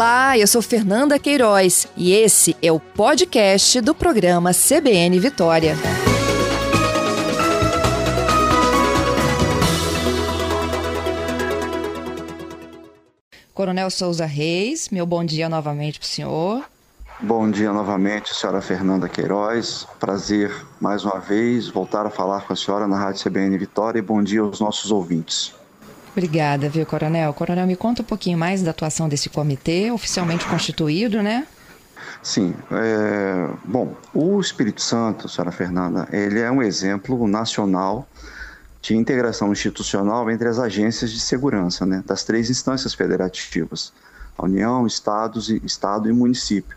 [0.00, 5.76] Olá, eu sou Fernanda Queiroz e esse é o podcast do programa CBN Vitória.
[13.52, 16.64] Coronel Souza Reis, meu bom dia novamente para o senhor.
[17.20, 19.86] Bom dia novamente, senhora Fernanda Queiroz.
[19.98, 24.02] Prazer mais uma vez voltar a falar com a senhora na Rádio CBN Vitória e
[24.02, 25.59] bom dia aos nossos ouvintes.
[26.12, 27.32] Obrigada, viu, Coronel?
[27.32, 31.46] Coronel, me conta um pouquinho mais da atuação desse comitê, oficialmente constituído, né?
[32.22, 32.54] Sim.
[32.72, 38.08] É, bom, o Espírito Santo, senhora Fernanda, ele é um exemplo nacional
[38.82, 43.92] de integração institucional entre as agências de segurança, né, das três instâncias federativas,
[44.36, 46.76] a União, Estados Estado e município.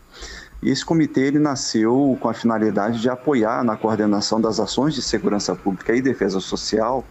[0.62, 5.02] E esse comitê ele nasceu com a finalidade de apoiar na coordenação das ações de
[5.02, 7.04] segurança pública e defesa social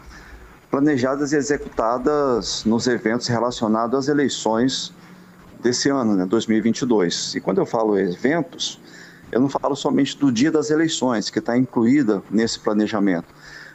[0.74, 4.92] planejadas e executadas nos eventos relacionados às eleições
[5.62, 7.36] desse ano, né, 2022.
[7.36, 8.82] E quando eu falo eventos,
[9.32, 13.28] eu não falo somente do dia das eleições, que está incluída nesse planejamento,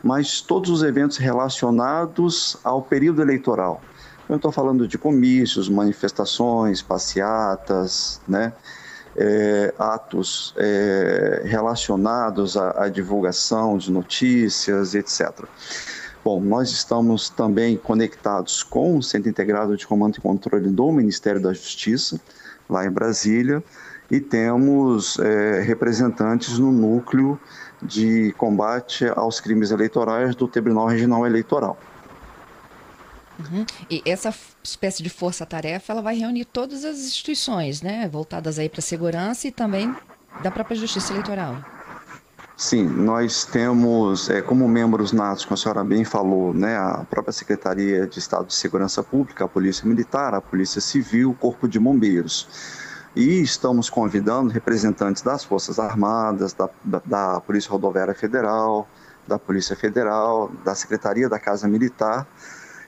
[0.03, 3.81] mas todos os eventos relacionados ao período eleitoral.
[4.29, 8.53] Eu estou falando de comícios, manifestações, passeatas, né,
[9.17, 15.47] é, atos é, relacionados à, à divulgação de notícias, etc.
[16.29, 21.41] Bom, nós estamos também conectados com o Centro Integrado de Comando e Controle do Ministério
[21.41, 22.21] da Justiça,
[22.69, 23.65] lá em Brasília,
[24.11, 27.41] e temos é, representantes no núcleo
[27.81, 31.79] de combate aos crimes eleitorais do Tribunal Regional Eleitoral.
[33.39, 33.65] Uhum.
[33.89, 38.81] E essa espécie de força-tarefa, ela vai reunir todas as instituições, né, voltadas aí para
[38.81, 39.97] a segurança e também
[40.43, 41.78] da própria Justiça Eleitoral.
[42.61, 47.33] Sim, nós temos, é, como membros natos, como a senhora bem falou, né, a própria
[47.33, 51.79] Secretaria de Estado de Segurança Pública, a Polícia Militar, a Polícia Civil, o Corpo de
[51.79, 52.49] Bombeiros.
[53.15, 56.69] E estamos convidando representantes das Forças Armadas, da,
[57.05, 58.89] da, Polícia Rodoviária Federal,
[59.29, 62.27] da Polícia Federal, da Secretaria da Casa Militar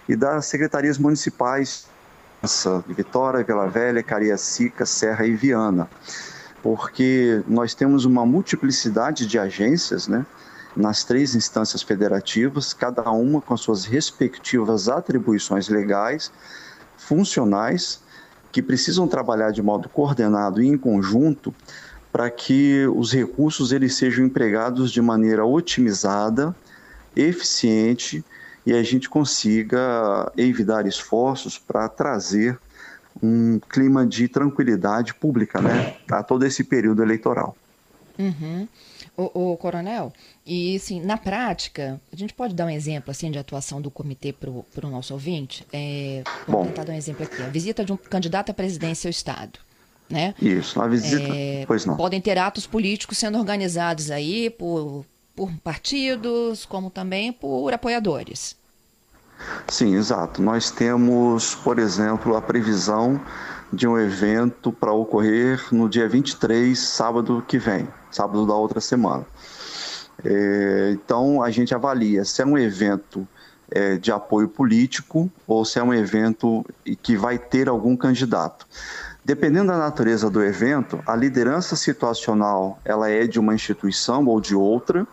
[0.09, 1.87] e das secretarias municipais
[2.89, 5.89] de Vitória, Vila Velha, Cariacica, Serra e Viana
[6.63, 10.27] porque nós temos uma multiplicidade de agências, né?
[10.77, 16.31] nas três instâncias federativas, cada uma com suas respectivas atribuições legais,
[16.97, 18.01] funcionais,
[18.53, 21.55] que precisam trabalhar de modo coordenado e em conjunto
[22.13, 26.55] para que os recursos eles sejam empregados de maneira otimizada,
[27.15, 28.25] eficiente
[28.67, 32.59] e a gente consiga evitar esforços para trazer
[33.23, 37.57] um clima de tranquilidade pública, né, a todo esse período eleitoral.
[38.19, 38.69] Uhum.
[39.17, 40.13] O, o, coronel,
[40.47, 44.33] e assim, na prática, a gente pode dar um exemplo assim de atuação do comitê
[44.33, 45.67] para o nosso ouvinte?
[45.73, 47.43] É, vamos Bom, tentar dar um exemplo aqui.
[47.43, 49.59] A visita de um candidato à presidência ao Estado.
[50.09, 50.35] Né?
[50.41, 51.97] Isso, a visita, é, pois não.
[51.97, 55.05] Podem ter atos políticos sendo organizados aí por,
[55.37, 58.57] por partidos, como também por apoiadores.
[59.69, 60.43] Sim, exato.
[60.43, 63.21] Nós temos, por exemplo, a previsão
[63.73, 69.25] de um evento para ocorrer no dia 23, sábado que vem, sábado da outra semana.
[70.25, 73.27] É, então, a gente avalia se é um evento
[73.71, 76.65] é, de apoio político ou se é um evento
[77.03, 78.67] que vai ter algum candidato.
[79.25, 84.55] Dependendo da natureza do evento, a liderança situacional ela é de uma instituição ou de
[84.55, 85.07] outra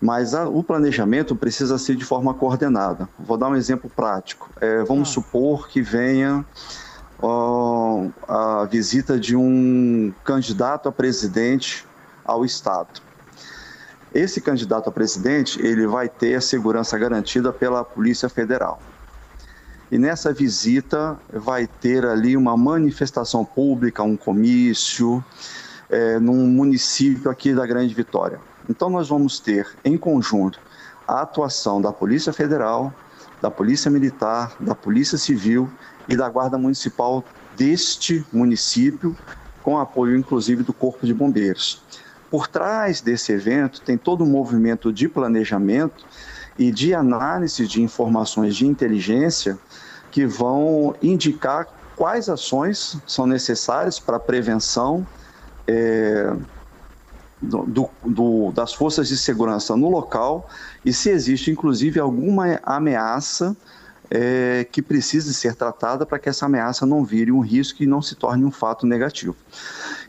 [0.00, 3.08] mas a, o planejamento precisa ser de forma coordenada.
[3.18, 4.50] Vou dar um exemplo prático.
[4.60, 5.12] É, vamos ah.
[5.12, 6.44] supor que venha
[7.20, 11.86] ó, a visita de um candidato a presidente
[12.24, 13.00] ao Estado.
[14.14, 18.80] Esse candidato a presidente ele vai ter a segurança garantida pela Polícia Federal.
[19.90, 25.24] E nessa visita vai ter ali uma manifestação pública, um comício,
[25.88, 28.40] é, num município aqui da Grande Vitória.
[28.68, 30.60] Então, nós vamos ter, em conjunto,
[31.06, 32.92] a atuação da Polícia Federal,
[33.40, 35.70] da Polícia Militar, da Polícia Civil
[36.08, 37.24] e da Guarda Municipal
[37.56, 39.16] deste município,
[39.62, 41.82] com apoio inclusive do Corpo de Bombeiros.
[42.30, 46.04] Por trás desse evento tem todo um movimento de planejamento
[46.58, 49.58] e de análise de informações de inteligência
[50.10, 55.06] que vão indicar quais ações são necessárias para prevenção,
[55.66, 56.32] é,
[57.46, 60.48] do, do, das forças de segurança no local
[60.84, 63.56] e se existe, inclusive, alguma ameaça
[64.10, 68.00] é, que precise ser tratada para que essa ameaça não vire um risco e não
[68.00, 69.36] se torne um fato negativo.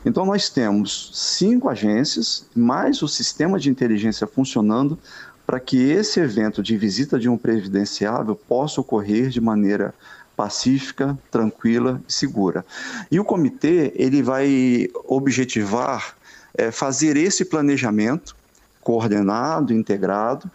[0.04, 4.98] Então, nós temos cinco agências, mais o sistema de inteligência funcionando
[5.46, 9.94] para que esse evento de visita de um previdenciável possa ocorrer de maneira
[10.36, 12.64] pacífica, tranquila e segura.
[13.10, 16.14] E o comitê ele vai objetivar
[16.58, 18.36] é, fazer esse planejamento
[18.82, 20.50] coordenado, integrado,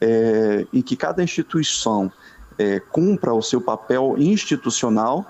[0.00, 2.10] é, em que cada instituição
[2.56, 5.26] é, cumpra o seu papel institucional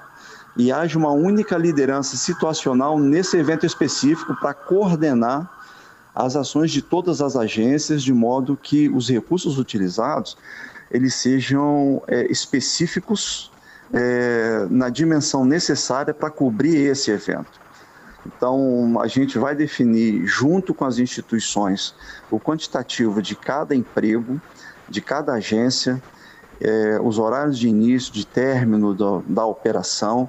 [0.57, 5.59] e haja uma única liderança situacional nesse evento específico para coordenar
[6.15, 10.37] as ações de todas as agências, de modo que os recursos utilizados
[10.91, 13.51] eles sejam é, específicos
[13.93, 17.61] é, na dimensão necessária para cobrir esse evento.
[18.27, 21.95] Então, a gente vai definir, junto com as instituições,
[22.31, 24.41] o quantitativo de cada emprego,
[24.89, 26.03] de cada agência,
[26.61, 30.29] é, os horários de início, de término do, da operação,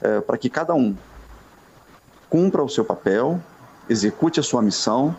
[0.00, 0.96] é, para que cada um
[2.30, 3.40] cumpra o seu papel,
[3.88, 5.14] execute a sua missão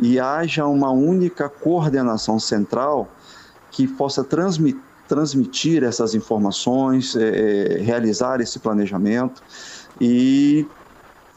[0.00, 3.08] e haja uma única coordenação central
[3.70, 9.40] que possa transmitir, transmitir essas informações, é, realizar esse planejamento
[10.00, 10.66] e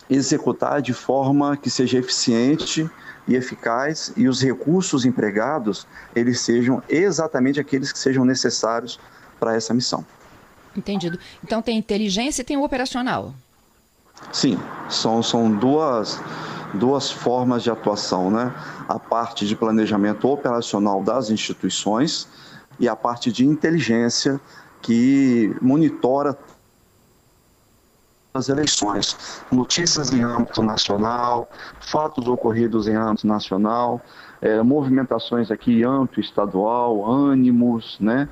[0.09, 2.89] executar de forma que seja eficiente
[3.27, 5.85] e eficaz e os recursos empregados
[6.15, 8.99] eles sejam exatamente aqueles que sejam necessários
[9.39, 10.03] para essa missão.
[10.75, 11.19] Entendido.
[11.43, 13.33] Então tem inteligência e tem o operacional.
[14.31, 14.59] Sim,
[14.89, 16.19] são, são duas,
[16.73, 18.53] duas formas de atuação, né?
[18.87, 22.27] A parte de planejamento operacional das instituições
[22.79, 24.39] e a parte de inteligência
[24.81, 26.37] que monitora
[28.33, 31.49] as eleições, notícias em âmbito nacional,
[31.79, 34.01] fatos ocorridos em âmbito nacional,
[34.41, 38.29] é, movimentações aqui em âmbito estadual, ânimos, né,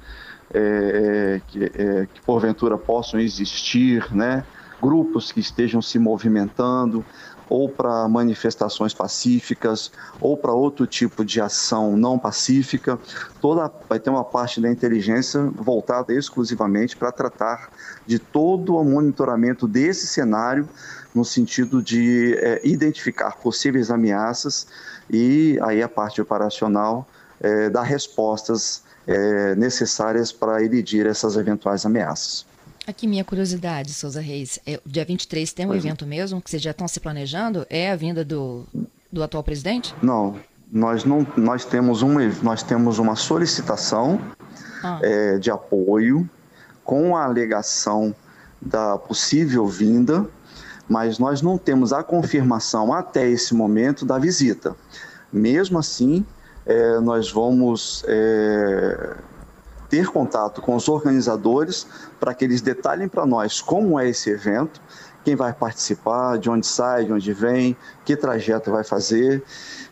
[0.53, 4.45] é, que, é, que porventura possam existir, né,
[4.81, 7.03] grupos que estejam se movimentando,
[7.50, 13.00] ou para manifestações pacíficas, ou para outro tipo de ação não pacífica.
[13.41, 17.69] Toda vai ter uma parte da inteligência voltada exclusivamente para tratar
[18.06, 20.68] de todo o monitoramento desse cenário
[21.15, 24.68] no sentido de é, identificar possíveis ameaças
[25.09, 27.07] e aí a parte operacional
[27.39, 32.45] é, dar respostas é, necessárias para elidir essas eventuais ameaças.
[32.87, 34.59] Aqui minha curiosidade, Souza Reis.
[34.65, 36.07] É, dia 23 tem um pois evento é.
[36.07, 37.67] mesmo que vocês já estão se planejando?
[37.69, 38.65] É a vinda do,
[39.11, 39.93] do atual presidente?
[40.01, 40.37] Não,
[40.71, 44.21] nós não nós temos uma nós temos uma solicitação
[44.81, 45.01] ah.
[45.03, 46.29] é, de apoio
[46.85, 48.15] com a alegação
[48.61, 50.25] da possível vinda,
[50.87, 54.73] mas nós não temos a confirmação até esse momento da visita.
[55.31, 56.25] Mesmo assim,
[56.65, 59.17] é, nós vamos é,
[59.89, 61.87] ter contato com os organizadores
[62.19, 64.81] para que eles detalhem para nós como é esse evento,
[65.23, 67.75] quem vai participar, de onde sai, de onde vem,
[68.05, 69.43] que trajeto vai fazer.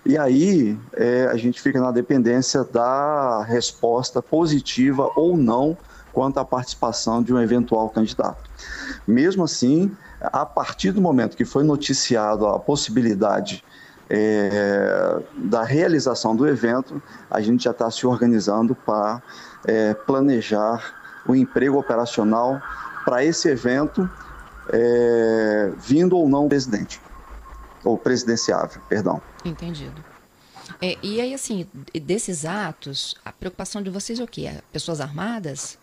[0.06, 5.78] E aí é, a gente fica na dependência da resposta positiva ou não
[6.14, 8.50] quanto à participação de um eventual candidato.
[9.06, 13.62] Mesmo assim, a partir do momento que foi noticiado a possibilidade
[14.10, 19.22] é, da realização do evento, a gente já está se organizando para
[19.66, 22.62] é, planejar o emprego operacional
[23.04, 24.10] para esse evento,
[24.70, 27.02] é, vindo ou não presidente,
[27.84, 29.22] ou presidenciável, perdão.
[29.44, 30.04] Entendido.
[30.82, 34.52] É, e aí, assim, desses atos, a preocupação de vocês é o quê?
[34.72, 35.78] Pessoas armadas?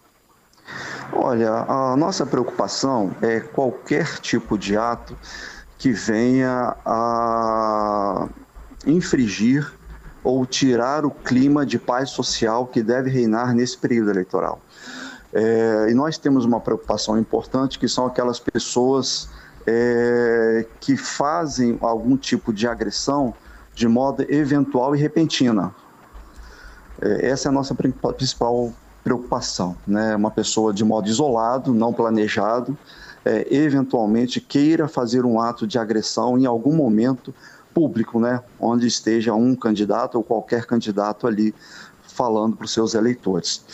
[1.13, 5.17] Olha, a nossa preocupação é qualquer tipo de ato
[5.83, 8.29] que venha a
[8.87, 9.69] infringir
[10.23, 14.61] ou tirar o clima de paz social que deve reinar nesse período eleitoral.
[15.33, 19.29] É, e nós temos uma preocupação importante que são aquelas pessoas
[19.67, 23.35] é, que fazem algum tipo de agressão
[23.75, 25.75] de modo eventual e repentina.
[27.01, 28.73] É, essa é a nossa principal
[29.03, 30.15] preocupação, né?
[30.15, 32.79] Uma pessoa de modo isolado, não planejado,
[33.25, 37.35] é, eventualmente queira fazer um ato de agressão em algum momento
[37.73, 41.55] público, né, onde esteja um candidato ou qualquer candidato ali
[42.03, 43.65] falando para os seus eleitores.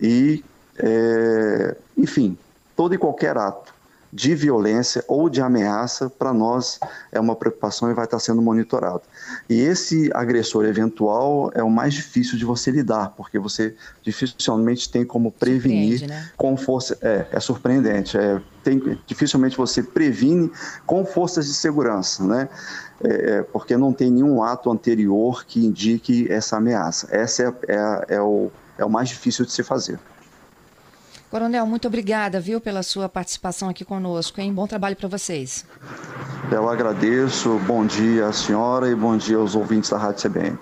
[0.00, 0.44] E,
[0.76, 2.36] é, enfim,
[2.76, 3.77] todo e qualquer ato
[4.12, 6.80] de violência ou de ameaça, para nós
[7.12, 9.02] é uma preocupação e vai estar sendo monitorado.
[9.48, 15.04] E esse agressor eventual é o mais difícil de você lidar, porque você dificilmente tem
[15.04, 16.30] como prevenir né?
[16.36, 16.96] com força.
[17.02, 18.16] É, é surpreendente.
[18.16, 20.50] É, tem, dificilmente você previne
[20.86, 22.48] com forças de segurança, né?
[23.02, 27.08] É, é porque não tem nenhum ato anterior que indique essa ameaça.
[27.10, 29.98] Essa é, é, é, o, é o mais difícil de se fazer.
[31.30, 34.52] Coronel, muito obrigada, viu, pela sua participação aqui conosco, hein?
[34.52, 35.64] Bom trabalho para vocês.
[36.50, 37.58] Eu agradeço.
[37.66, 40.58] Bom dia à senhora e bom dia aos ouvintes da Rádio CBN.